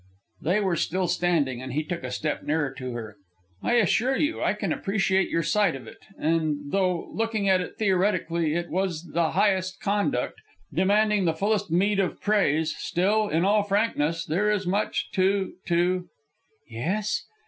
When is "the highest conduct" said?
9.13-10.41